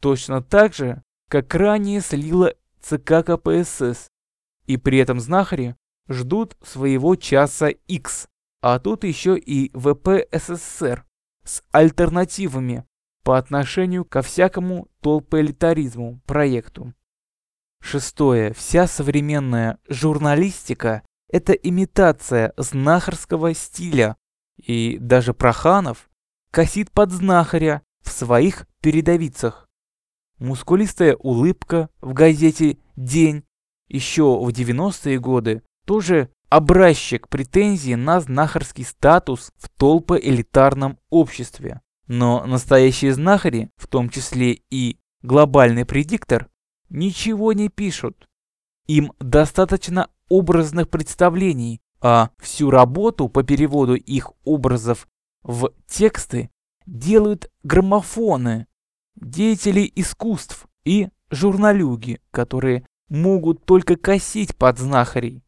точно 0.00 0.42
так 0.42 0.74
же, 0.74 1.02
как 1.28 1.54
ранее 1.54 2.00
слила 2.00 2.54
ЦК 2.80 3.24
КПСС, 3.24 4.08
и 4.66 4.76
при 4.76 4.98
этом 4.98 5.20
знахари 5.20 5.76
ждут 6.08 6.56
своего 6.62 7.16
часа 7.16 7.68
X, 7.68 8.28
а 8.60 8.78
тут 8.78 9.04
еще 9.04 9.38
и 9.38 9.70
ВП 9.74 10.26
СССР 10.32 11.04
с 11.44 11.62
альтернативами 11.70 12.84
по 13.22 13.38
отношению 13.38 14.04
ко 14.04 14.22
всякому 14.22 14.88
толпоэлитаризму 15.00 16.20
проекту. 16.26 16.94
Шестое. 17.80 18.54
Вся 18.54 18.86
современная 18.86 19.78
журналистика– 19.88 21.02
это 21.28 21.52
имитация 21.52 22.52
знахарского 22.56 23.52
стиля, 23.54 24.16
и 24.56 24.96
даже 24.98 25.34
Проханов 25.34 26.08
косит 26.50 26.90
под 26.90 27.12
знахаря 27.12 27.82
в 28.02 28.10
своих 28.10 28.66
передовицах. 28.80 29.68
Мускулистая 30.38 31.16
улыбка 31.16 31.90
в 32.00 32.12
газете 32.12 32.78
«День» 32.96 33.44
еще 33.88 34.38
в 34.38 34.48
90-е 34.48 35.18
годы 35.18 35.62
тоже 35.86 36.30
образчик 36.50 37.28
претензий 37.28 37.96
на 37.96 38.20
знахарский 38.20 38.84
статус 38.84 39.52
в 39.56 39.68
толпоэлитарном 39.68 40.98
обществе. 41.10 41.80
Но 42.06 42.44
настоящие 42.46 43.14
знахари, 43.14 43.70
в 43.76 43.86
том 43.86 44.10
числе 44.10 44.60
и 44.70 44.98
глобальный 45.22 45.84
предиктор, 45.84 46.48
ничего 46.90 47.52
не 47.52 47.68
пишут. 47.68 48.28
Им 48.86 49.12
достаточно 49.18 50.10
образных 50.28 50.90
представлений, 50.90 51.80
а 52.00 52.30
всю 52.38 52.70
работу 52.70 53.28
по 53.28 53.42
переводу 53.42 53.94
их 53.94 54.32
образов 54.44 55.08
в 55.42 55.72
тексты 55.86 56.50
делают 56.86 57.50
граммофоны, 57.62 58.66
деятели 59.16 59.90
искусств 59.94 60.66
и 60.84 61.08
журналюги, 61.30 62.20
которые 62.30 62.86
могут 63.14 63.64
только 63.64 63.96
косить 63.96 64.56
под 64.56 64.78
знахарей. 64.78 65.42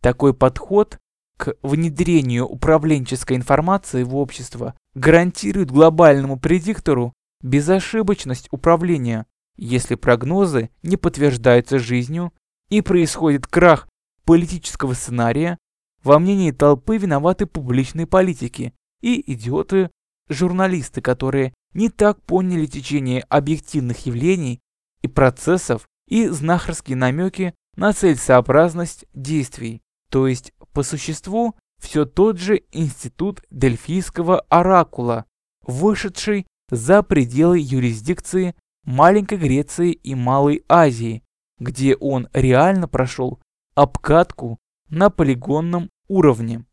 Такой 0.00 0.34
подход 0.34 0.98
к 1.36 1.54
внедрению 1.62 2.46
управленческой 2.46 3.36
информации 3.36 4.02
в 4.02 4.16
общество 4.16 4.74
гарантирует 4.94 5.70
глобальному 5.70 6.38
предиктору 6.38 7.12
безошибочность 7.42 8.48
управления, 8.50 9.26
если 9.56 9.94
прогнозы 9.96 10.70
не 10.82 10.96
подтверждаются 10.96 11.78
жизнью 11.78 12.32
и 12.70 12.80
происходит 12.80 13.46
крах 13.46 13.88
политического 14.24 14.94
сценария, 14.94 15.58
во 16.02 16.18
мнении 16.18 16.52
толпы 16.52 16.96
виноваты 16.96 17.46
публичные 17.46 18.06
политики 18.06 18.72
и 19.00 19.32
идиоты-журналисты, 19.32 21.00
которые 21.02 21.54
не 21.74 21.88
так 21.88 22.22
поняли 22.22 22.66
течение 22.66 23.20
объективных 23.28 24.06
явлений 24.06 24.60
и 25.02 25.08
процессов 25.08 25.86
и 26.08 26.28
знахарские 26.28 26.96
намеки 26.96 27.54
на 27.76 27.92
целесообразность 27.92 29.06
действий. 29.14 29.82
То 30.10 30.26
есть, 30.26 30.52
по 30.72 30.82
существу, 30.82 31.56
все 31.80 32.04
тот 32.04 32.38
же 32.38 32.62
институт 32.72 33.42
Дельфийского 33.50 34.40
оракула, 34.48 35.26
вышедший 35.62 36.46
за 36.70 37.02
пределы 37.02 37.58
юрисдикции 37.58 38.54
Маленькой 38.84 39.38
Греции 39.38 39.92
и 39.92 40.14
Малой 40.14 40.64
Азии, 40.68 41.22
где 41.58 41.96
он 41.96 42.28
реально 42.32 42.88
прошел 42.88 43.40
обкатку 43.74 44.58
на 44.88 45.10
полигонном 45.10 45.90
уровне. 46.08 46.64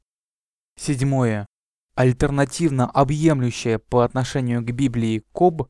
Седьмое. 0.78 1.46
Альтернативно 1.96 2.90
объемлющая 2.90 3.80
по 3.80 4.04
отношению 4.04 4.62
к 4.62 4.72
Библии 4.72 5.24
Коб 5.34 5.70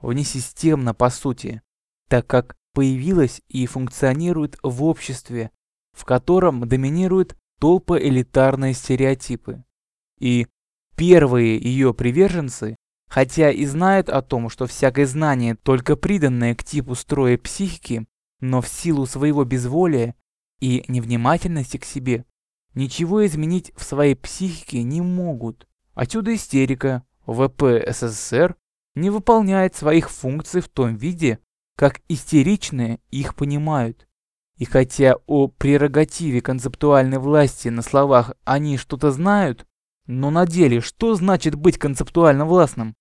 внесистемно 0.00 0.94
по 0.94 1.10
сути, 1.10 1.62
так 2.08 2.26
как 2.26 2.56
появилась 2.72 3.42
и 3.48 3.66
функционирует 3.66 4.58
в 4.62 4.84
обществе, 4.84 5.50
в 5.92 6.04
котором 6.04 6.68
доминируют 6.68 7.36
толпоэлитарные 7.58 8.74
стереотипы. 8.74 9.64
И 10.18 10.46
первые 10.96 11.56
ее 11.56 11.94
приверженцы, 11.94 12.76
хотя 13.08 13.50
и 13.50 13.64
знают 13.66 14.08
о 14.08 14.22
том, 14.22 14.48
что 14.48 14.66
всякое 14.66 15.06
знание 15.06 15.56
только 15.56 15.96
приданное 15.96 16.54
к 16.54 16.64
типу 16.64 16.94
строя 16.94 17.36
психики, 17.38 18.06
но 18.40 18.60
в 18.60 18.68
силу 18.68 19.06
своего 19.06 19.44
безволия 19.44 20.14
и 20.60 20.84
невнимательности 20.88 21.76
к 21.76 21.84
себе, 21.84 22.24
ничего 22.74 23.26
изменить 23.26 23.72
в 23.76 23.82
своей 23.84 24.14
психике 24.14 24.82
не 24.82 25.00
могут. 25.00 25.66
Отсюда 25.94 26.34
истерика. 26.34 27.04
ВП 27.26 27.62
СССР 27.86 28.56
не 28.94 29.10
выполняет 29.10 29.76
своих 29.76 30.10
функций 30.10 30.60
в 30.60 30.68
том 30.68 30.96
виде, 30.96 31.38
как 31.80 32.02
истеричные 32.08 33.00
их 33.10 33.34
понимают. 33.34 34.06
И 34.58 34.66
хотя 34.66 35.14
о 35.26 35.48
прерогативе 35.48 36.42
концептуальной 36.42 37.16
власти 37.16 37.68
на 37.68 37.80
словах 37.80 38.34
они 38.44 38.76
что-то 38.76 39.10
знают, 39.12 39.64
но 40.06 40.28
на 40.28 40.44
деле 40.44 40.82
что 40.82 41.14
значит 41.14 41.54
быть 41.54 41.78
концептуально 41.78 42.44
властным? 42.44 42.94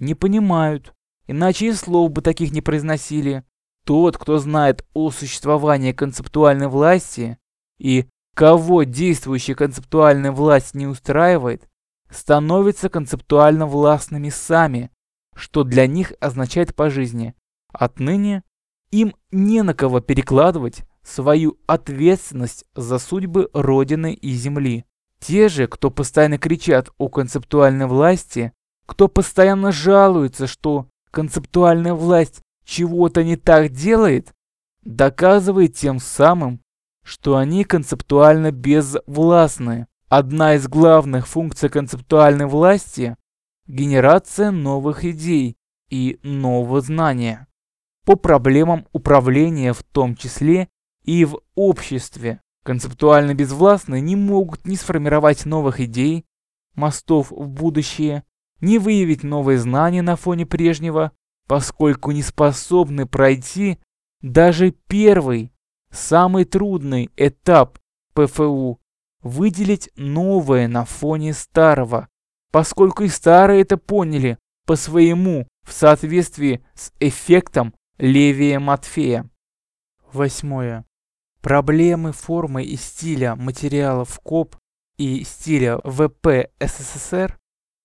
Не 0.00 0.16
понимают, 0.16 0.92
иначе 1.28 1.68
и 1.68 1.72
слов 1.72 2.10
бы 2.10 2.20
таких 2.20 2.50
не 2.50 2.62
произносили. 2.62 3.44
Тот, 3.84 4.18
кто 4.18 4.38
знает 4.38 4.84
о 4.92 5.12
существовании 5.12 5.92
концептуальной 5.92 6.66
власти 6.66 7.38
и 7.78 8.06
кого 8.34 8.82
действующая 8.82 9.54
концептуальная 9.54 10.32
власть 10.32 10.74
не 10.74 10.88
устраивает, 10.88 11.68
становятся 12.10 12.88
концептуально 12.88 13.66
властными 13.66 14.30
сами, 14.30 14.90
что 15.36 15.62
для 15.62 15.86
них 15.86 16.12
означает 16.18 16.74
по 16.74 16.90
жизни. 16.90 17.36
Отныне 17.78 18.42
им 18.90 19.14
не 19.30 19.62
на 19.62 19.74
кого 19.74 20.00
перекладывать 20.00 20.82
свою 21.02 21.58
ответственность 21.66 22.64
за 22.74 22.98
судьбы 22.98 23.50
Родины 23.52 24.14
и 24.14 24.30
Земли. 24.30 24.86
Те 25.20 25.48
же, 25.48 25.66
кто 25.66 25.90
постоянно 25.90 26.38
кричат 26.38 26.88
о 26.96 27.08
концептуальной 27.08 27.86
власти, 27.86 28.52
кто 28.86 29.08
постоянно 29.08 29.72
жалуется, 29.72 30.46
что 30.46 30.88
концептуальная 31.10 31.92
власть 31.92 32.40
чего-то 32.64 33.22
не 33.22 33.36
так 33.36 33.70
делает, 33.70 34.32
доказывает 34.82 35.74
тем 35.74 35.98
самым, 35.98 36.60
что 37.02 37.36
они 37.36 37.64
концептуально 37.64 38.52
безвластны. 38.52 39.86
Одна 40.08 40.54
из 40.54 40.66
главных 40.66 41.26
функций 41.28 41.68
концептуальной 41.68 42.46
власти– 42.46 43.16
генерация 43.66 44.50
новых 44.50 45.04
идей 45.04 45.56
и 45.90 46.18
нового 46.22 46.80
знания 46.80 47.46
по 48.06 48.14
проблемам 48.14 48.86
управления 48.92 49.72
в 49.72 49.82
том 49.82 50.14
числе 50.14 50.68
и 51.04 51.24
в 51.24 51.40
обществе. 51.56 52.40
Концептуально 52.64 53.34
безвластные 53.34 54.00
не 54.00 54.16
могут 54.16 54.64
ни 54.64 54.76
сформировать 54.76 55.44
новых 55.44 55.80
идей, 55.80 56.24
мостов 56.74 57.30
в 57.32 57.48
будущее, 57.48 58.22
ни 58.60 58.78
выявить 58.78 59.24
новые 59.24 59.58
знания 59.58 60.02
на 60.02 60.14
фоне 60.16 60.46
прежнего, 60.46 61.12
поскольку 61.48 62.12
не 62.12 62.22
способны 62.22 63.06
пройти 63.06 63.78
даже 64.22 64.70
первый, 64.70 65.52
самый 65.90 66.44
трудный 66.44 67.10
этап 67.16 67.78
ПФУ– 68.14 68.80
выделить 69.22 69.90
новое 69.96 70.68
на 70.68 70.84
фоне 70.84 71.32
старого, 71.32 72.08
поскольку 72.52 73.02
и 73.02 73.08
старые 73.08 73.62
это 73.62 73.76
поняли 73.76 74.38
по 74.64 74.76
своему 74.76 75.48
в 75.64 75.72
соответствии 75.72 76.64
с 76.74 76.92
эффектом 77.00 77.74
Левия 77.98 78.60
Матфея. 78.60 79.26
Восьмое. 80.12 80.84
Проблемы 81.40 82.12
формы 82.12 82.62
и 82.62 82.76
стиля 82.76 83.36
материалов 83.36 84.20
КОП 84.20 84.56
и 84.98 85.24
стиля 85.24 85.78
ВП 85.82 86.50
СССР, 86.60 87.38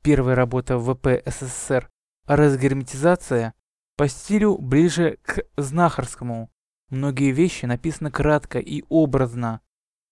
первая 0.03 0.35
работа 0.35 0.77
ВП 0.77 1.23
СССР, 1.25 1.89
разгерметизация, 2.25 3.53
по 3.95 4.09
стилю 4.09 4.57
ближе 4.57 5.17
к 5.23 5.45
знахарскому. 5.55 6.51
Многие 6.89 7.31
вещи 7.31 7.63
написаны 7.65 8.11
кратко 8.11 8.59
и 8.59 8.83
образно, 8.89 9.61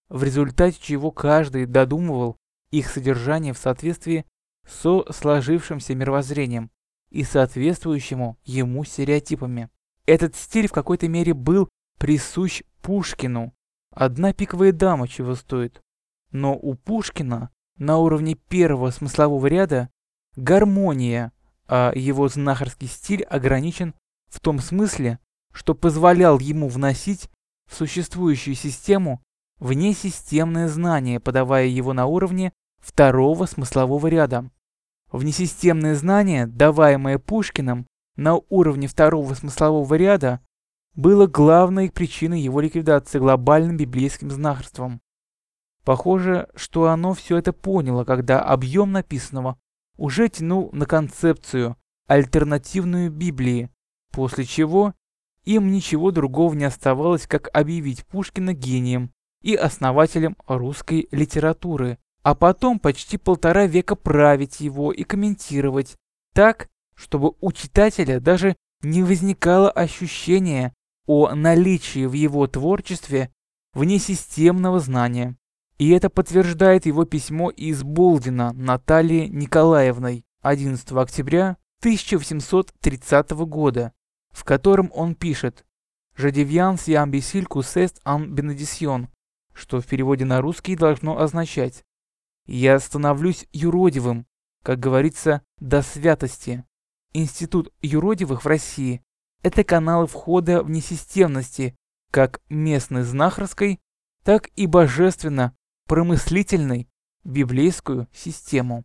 в 0.08 0.24
результате 0.24 0.78
чего 0.80 1.10
каждый 1.10 1.66
додумывал 1.66 2.38
их 2.70 2.88
содержание 2.88 3.52
в 3.52 3.58
соответствии 3.58 4.24
со 4.66 5.04
сложившимся 5.12 5.94
мировоззрением 5.94 6.70
и 7.10 7.22
соответствующему 7.22 8.38
ему 8.46 8.82
стереотипами. 8.84 9.68
Этот 10.06 10.36
стиль 10.36 10.68
в 10.68 10.72
какой-то 10.72 11.08
мере 11.08 11.34
был 11.34 11.68
присущ 11.98 12.62
Пушкину. 12.82 13.54
Одна 13.92 14.32
пиковая 14.32 14.72
дама 14.72 15.08
чего 15.08 15.34
стоит. 15.34 15.80
Но 16.30 16.56
у 16.56 16.74
Пушкина 16.74 17.50
на 17.76 17.98
уровне 17.98 18.34
первого 18.34 18.90
смыслового 18.90 19.46
ряда 19.46 19.90
гармония, 20.36 21.32
а 21.66 21.92
его 21.94 22.28
знахарский 22.28 22.88
стиль 22.88 23.22
ограничен 23.24 23.94
в 24.28 24.40
том 24.40 24.58
смысле, 24.60 25.18
что 25.52 25.74
позволял 25.74 26.38
ему 26.38 26.68
вносить 26.68 27.28
в 27.68 27.74
существующую 27.74 28.54
систему 28.54 29.22
внесистемное 29.58 30.68
знание, 30.68 31.20
подавая 31.20 31.66
его 31.66 31.92
на 31.92 32.06
уровне 32.06 32.52
второго 32.78 33.46
смыслового 33.46 34.06
ряда. 34.06 34.50
Внесистемное 35.12 35.94
знание, 35.94 36.46
даваемое 36.46 37.18
Пушкиным 37.18 37.86
на 38.20 38.38
уровне 38.50 38.86
второго 38.86 39.32
смыслового 39.32 39.94
ряда, 39.94 40.40
было 40.94 41.26
главной 41.26 41.90
причиной 41.90 42.42
его 42.42 42.60
ликвидации 42.60 43.18
глобальным 43.18 43.78
библейским 43.78 44.30
знахарством. 44.30 45.00
Похоже, 45.84 46.46
что 46.54 46.88
оно 46.88 47.14
все 47.14 47.38
это 47.38 47.54
поняло, 47.54 48.04
когда 48.04 48.42
объем 48.42 48.92
написанного 48.92 49.58
уже 49.96 50.28
тянул 50.28 50.68
на 50.72 50.84
концепцию 50.84 51.76
альтернативную 52.08 53.10
Библии, 53.10 53.70
после 54.10 54.44
чего 54.44 54.92
им 55.44 55.72
ничего 55.72 56.10
другого 56.10 56.52
не 56.52 56.64
оставалось, 56.64 57.26
как 57.26 57.48
объявить 57.54 58.04
Пушкина 58.04 58.52
гением 58.52 59.12
и 59.40 59.54
основателем 59.54 60.36
русской 60.46 61.08
литературы, 61.10 61.96
а 62.22 62.34
потом 62.34 62.80
почти 62.80 63.16
полтора 63.16 63.64
века 63.64 63.96
править 63.96 64.60
его 64.60 64.92
и 64.92 65.04
комментировать 65.04 65.96
так, 66.34 66.68
чтобы 67.00 67.32
у 67.40 67.50
читателя 67.50 68.20
даже 68.20 68.56
не 68.82 69.02
возникало 69.02 69.70
ощущения 69.70 70.74
о 71.06 71.34
наличии 71.34 72.04
в 72.04 72.12
его 72.12 72.46
творчестве 72.46 73.32
внесистемного 73.72 74.80
знания. 74.80 75.36
И 75.78 75.90
это 75.90 76.10
подтверждает 76.10 76.84
его 76.84 77.06
письмо 77.06 77.48
из 77.48 77.82
Болдина 77.82 78.52
Натальи 78.52 79.28
Николаевной 79.28 80.26
11 80.42 80.92
октября 80.92 81.56
1830 81.78 83.30
года, 83.30 83.92
в 84.30 84.44
котором 84.44 84.90
он 84.94 85.14
пишет 85.14 85.64
«Жадевьян 86.16 86.76
си 86.76 86.92
амбисиль 86.92 87.46
кусест 87.46 87.98
ан 88.04 88.34
бенедисьон», 88.34 89.08
что 89.54 89.80
в 89.80 89.86
переводе 89.86 90.26
на 90.26 90.42
русский 90.42 90.76
должно 90.76 91.18
означать 91.18 91.82
«Я 92.46 92.78
становлюсь 92.78 93.46
юродивым», 93.52 94.26
как 94.62 94.80
говорится, 94.80 95.40
до 95.60 95.80
святости. 95.80 96.64
Институт 97.12 97.72
юродивых 97.82 98.44
в 98.44 98.46
России– 98.46 99.02
это 99.42 99.64
каналы 99.64 100.06
входа 100.06 100.62
в 100.62 100.70
несистемности, 100.70 101.74
как 102.12 102.40
местной 102.48 103.02
знахарской, 103.02 103.80
так 104.22 104.48
и 104.54 104.66
божественно-промыслительной 104.66 106.88
библейскую 107.24 108.06
систему. 108.12 108.84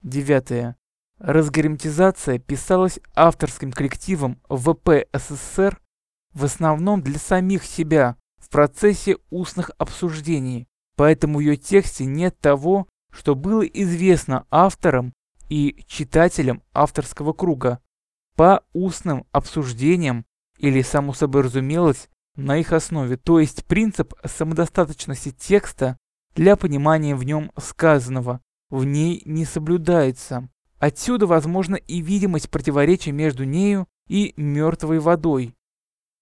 Девятое. 0.00 0.76
Разгерметизация 1.18 2.38
писалась 2.38 3.00
авторским 3.14 3.72
коллективом 3.72 4.40
ВП 4.48 5.06
СССР 5.12 5.78
в 6.32 6.44
основном 6.44 7.02
для 7.02 7.18
самих 7.18 7.64
себя 7.64 8.16
в 8.38 8.48
процессе 8.48 9.18
устных 9.28 9.72
обсуждений, 9.76 10.68
поэтому 10.96 11.38
в 11.38 11.40
ее 11.40 11.56
тексте 11.56 12.06
нет 12.06 12.38
того, 12.38 12.88
что 13.10 13.34
было 13.34 13.62
известно 13.62 14.46
авторам 14.50 15.12
и 15.48 15.84
читателям 15.86 16.62
авторского 16.72 17.32
круга 17.32 17.80
по 18.36 18.62
устным 18.72 19.26
обсуждениям 19.32 20.24
или, 20.58 20.82
само 20.82 21.12
собой 21.12 21.42
разумелось, 21.42 22.08
на 22.36 22.56
их 22.58 22.72
основе, 22.72 23.16
то 23.16 23.40
есть 23.40 23.64
принцип 23.64 24.14
самодостаточности 24.24 25.32
текста 25.32 25.98
для 26.36 26.54
понимания 26.56 27.16
в 27.16 27.24
нем 27.24 27.50
сказанного 27.56 28.40
в 28.70 28.84
ней 28.84 29.22
не 29.24 29.44
соблюдается. 29.44 30.48
Отсюда 30.78 31.26
возможно 31.26 31.74
и 31.74 32.00
видимость 32.00 32.50
противоречия 32.50 33.10
между 33.10 33.44
нею 33.44 33.88
и 34.06 34.34
мертвой 34.36 35.00
водой. 35.00 35.56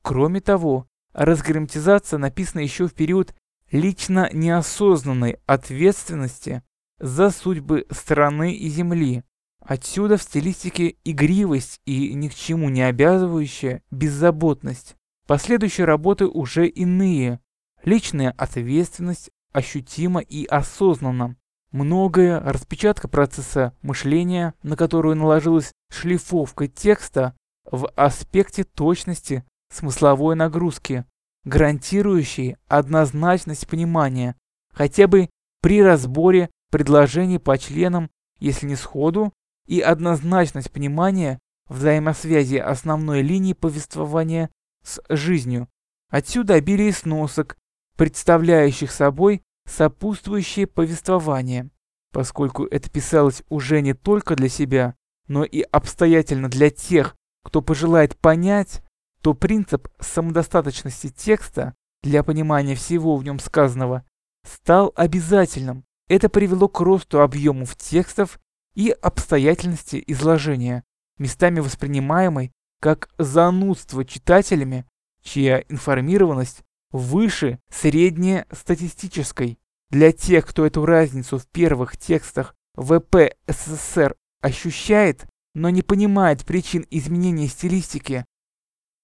Кроме 0.03 0.41
того, 0.41 0.87
разгерметизация 1.13 2.19
написана 2.19 2.63
еще 2.63 2.89
в 2.89 2.95
период 2.95 3.35
лично 3.71 4.31
неосознанной 4.33 5.39
ответственности 5.45 6.63
за 6.99 7.31
судьбы 7.31 7.87
страны 7.91 8.55
и 8.55 8.69
земли. 8.69 9.25
Отсюда 9.61 10.17
в 10.17 10.23
стилистике 10.23 10.97
игривость 11.05 11.81
и 11.85 12.15
ни 12.15 12.29
к 12.29 12.35
чему 12.35 12.69
не 12.69 12.83
обязывающая 12.83 13.83
беззаботность. 13.91 14.97
Последующие 15.27 15.87
работы 15.87 16.27
уже 16.27 16.69
иные. 16.69 17.41
Личная 17.85 18.31
ответственность 18.31 19.31
ощутима 19.53 20.21
и 20.21 20.45
осознанна. 20.45 21.37
Многое 21.73 22.41
распечатка 22.41 23.09
процесса 23.09 23.75
мышления, 23.83 24.55
на 24.63 24.77
которую 24.77 25.17
наложилась 25.17 25.73
шлифовка 25.91 26.69
текста 26.69 27.35
в 27.65 27.91
аспекте 27.97 28.65
точности 28.65 29.45
смысловой 29.73 30.37
нагрузки, 30.37 31.05
гарантирующей 31.45 32.57
однозначность 32.69 33.67
понимания, 33.67 34.37
хотя 34.73 35.09
бы 35.09 35.29
при 35.61 35.83
разборе 35.83 36.51
предложений 36.77 37.39
по 37.39 37.57
членам, 37.57 38.11
если 38.39 38.67
не 38.67 38.77
сходу, 38.77 39.33
и 39.67 39.81
однозначность 39.81 40.71
понимания 40.71 41.39
взаимосвязи 41.71 42.57
основной 42.57 43.23
линии 43.23 43.55
повествования 43.55 44.51
с 44.85 45.01
жизнью. 45.09 45.69
Отсюда 46.11 46.53
обилие 46.53 46.93
сносок, 46.93 47.57
представляющих 47.97 48.93
собой 48.93 49.43
сопутствующее 49.67 50.67
повествование. 50.67 51.71
Поскольку 52.13 52.67
это 52.67 52.91
писалось 52.91 53.43
уже 53.49 53.81
не 53.81 53.95
только 53.95 54.37
для 54.37 54.51
себя, 54.51 54.97
но 55.29 55.45
и 55.45 55.63
обстоятельно 55.63 56.51
для 56.51 56.69
тех, 56.69 57.17
кто 57.43 57.63
пожелает 57.63 58.19
понять, 58.19 58.83
то 59.23 59.33
принцип 59.33 59.89
самодостаточности 59.99 61.09
текста 61.09 61.75
для 62.03 62.23
понимания 62.23 62.75
всего 62.75 63.17
в 63.17 63.25
нем 63.25 63.39
сказанного 63.39 64.05
стал 64.45 64.93
обязательным. 64.95 65.86
Это 66.09 66.29
привело 66.29 66.69
к 66.69 66.81
росту 66.81 67.21
объемов 67.21 67.77
текстов 67.77 68.39
и 68.75 68.91
обстоятельности 68.91 70.03
изложения, 70.07 70.85
местами 71.19 71.61
воспринимаемой 71.61 72.53
как 72.81 73.09
занудство 73.19 74.05
читателями, 74.05 74.87
чья 75.23 75.65
информированность 75.69 76.63
выше 76.93 77.59
среднестатистической. 77.71 79.59
Для 79.91 80.13
тех, 80.13 80.47
кто 80.47 80.67
эту 80.67 80.85
разницу 80.85 81.39
в 81.39 81.47
первых 81.49 81.97
текстах 81.97 82.55
ВП 82.75 83.35
СССР 83.47 84.15
ощущает, 84.41 85.27
но 85.55 85.71
не 85.71 85.83
понимает 85.83 86.45
причин 86.45 86.87
изменения 86.91 87.49
стилистики, 87.49 88.25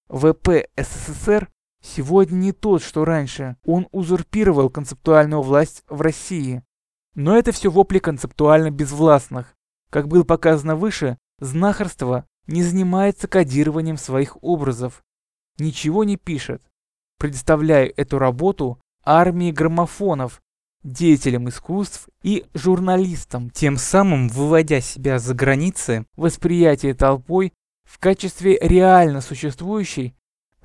ВП 0.09 0.67
СССР 0.77 1.49
сегодня 1.81 2.35
не 2.35 2.51
тот, 2.51 2.83
что 2.83 3.05
раньше. 3.05 3.57
Он 3.65 3.87
узурпировал 3.91 4.69
концептуальную 4.69 5.41
власть 5.41 5.83
в 5.87 6.01
России. 6.01 6.63
Но 7.15 7.37
это 7.37 7.51
все 7.51 7.69
вопли 7.69 7.99
концептуально 7.99 8.71
безвластных. 8.71 9.55
Как 9.89 10.07
было 10.07 10.23
показано 10.23 10.75
выше, 10.75 11.17
знахарство 11.39 12.25
не 12.47 12.63
занимается 12.63 13.27
кодированием 13.27 13.97
своих 13.97 14.37
образов. 14.41 15.03
Ничего 15.59 16.03
не 16.03 16.17
пишет. 16.17 16.61
предоставляя 17.19 17.85
эту 17.85 18.19
работу 18.19 18.81
армии 19.05 19.51
граммофонов, 19.51 20.41
деятелям 20.83 21.47
искусств 21.47 22.09
и 22.21 22.45
журналистам, 22.53 23.49
тем 23.49 23.77
самым 23.77 24.27
выводя 24.27 24.81
себя 24.81 25.19
за 25.19 25.33
границы 25.33 26.05
восприятия 26.15 26.93
толпой 26.93 27.53
в 27.85 27.99
качестве 27.99 28.57
реально 28.61 29.21
существующей 29.21 30.15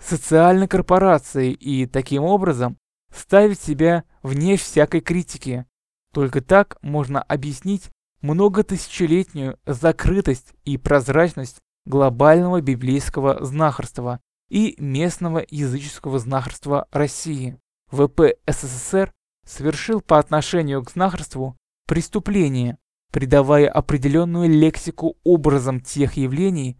социальной 0.01 0.69
корпорации 0.69 1.53
и 1.53 1.87
таким 1.87 2.25
образом 2.25 2.77
ставить 3.15 3.61
себя 3.61 4.05
вне 4.23 4.57
всякой 4.57 5.01
критики. 5.01 5.67
Только 6.12 6.40
так 6.40 6.79
можно 6.83 7.23
объяснить 7.23 7.90
многотысячелетнюю 8.23 9.59
закрытость 9.66 10.55
и 10.64 10.77
прозрачность 10.77 11.61
глобального 11.87 12.61
библейского 12.61 13.44
знахарства 13.44 14.21
и 14.49 14.75
местного 14.79 15.44
языческого 15.49 16.18
знахарства 16.18 16.87
России. 16.90 17.59
ВП 17.90 18.35
СССР 18.47 19.12
совершил 19.47 20.01
по 20.01 20.18
отношению 20.18 20.85
к 20.85 20.90
знахарству 20.90 21.57
преступление, 21.87 22.79
придавая 23.11 23.71
определенную 23.71 24.49
лексику 24.49 25.16
образом 25.25 25.81
тех 25.81 26.14
явлений, 26.14 26.79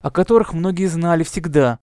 о 0.00 0.10
которых 0.10 0.52
многие 0.52 0.86
знали 0.86 1.22
всегда, 1.22 1.78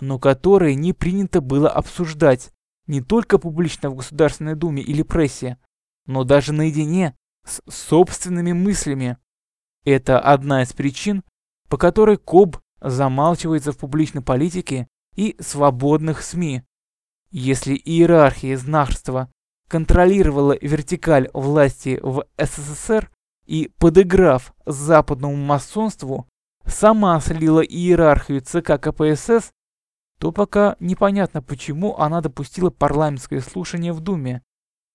но 0.00 0.18
которые 0.18 0.74
не 0.74 0.92
принято 0.92 1.40
было 1.40 1.68
обсуждать 1.68 2.50
не 2.86 3.00
только 3.02 3.38
публично 3.38 3.90
в 3.90 3.96
Государственной 3.96 4.54
Думе 4.54 4.82
или 4.82 5.02
прессе, 5.02 5.58
но 6.06 6.24
даже 6.24 6.52
наедине 6.52 7.16
с 7.44 7.60
собственными 7.70 8.52
мыслями. 8.52 9.18
Это 9.84 10.18
одна 10.18 10.62
из 10.62 10.72
причин, 10.72 11.22
по 11.68 11.76
которой 11.76 12.16
КОБ 12.16 12.60
замалчивается 12.80 13.72
в 13.72 13.78
публичной 13.78 14.22
политике 14.22 14.88
и 15.14 15.36
свободных 15.40 16.22
СМИ. 16.22 16.62
Если 17.30 17.74
иерархия 17.74 18.56
знахарства 18.56 19.30
контролировала 19.68 20.56
вертикаль 20.60 21.30
власти 21.32 21.98
в 22.02 22.26
СССР 22.38 23.10
и, 23.46 23.72
подыграв 23.78 24.54
западному 24.66 25.36
масонству, 25.36 26.28
сама 26.66 27.18
слила 27.20 27.60
иерархию 27.60 28.40
ЦК 28.40 28.80
КПСС, 28.80 29.52
то 30.18 30.32
пока 30.32 30.76
непонятно, 30.80 31.42
почему 31.42 31.96
она 31.98 32.20
допустила 32.20 32.70
парламентское 32.70 33.40
слушание 33.40 33.92
в 33.92 34.00
Думе. 34.00 34.42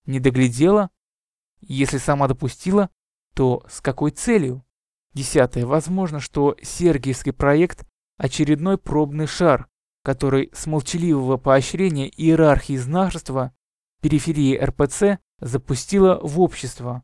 Не 0.05 0.19
доглядела? 0.19 0.89
Если 1.61 1.97
сама 1.97 2.27
допустила, 2.27 2.89
то 3.33 3.63
с 3.69 3.81
какой 3.81 4.11
целью? 4.11 4.65
Десятое. 5.13 5.65
Возможно, 5.65 6.19
что 6.19 6.55
Сергиевский 6.61 7.33
проект– 7.33 7.85
очередной 8.17 8.77
пробный 8.77 9.27
шар, 9.27 9.67
который 10.03 10.49
с 10.53 10.67
молчаливого 10.67 11.37
поощрения 11.37 12.09
иерархии 12.09 12.77
знахарства 12.77 13.53
периферии 14.01 14.57
РПЦ 14.57 15.19
запустила 15.39 16.19
в 16.21 16.39
общество. 16.39 17.03